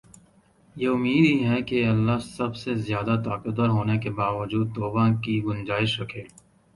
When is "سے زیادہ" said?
2.55-3.21